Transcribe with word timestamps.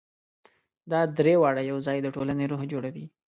دا 0.91 0.99
درې 1.17 1.33
واړه 1.41 1.63
یو 1.71 1.77
ځای 1.87 1.97
د 2.01 2.07
ټولنې 2.15 2.45
روح 2.51 2.61
جوړوي. 2.71 3.05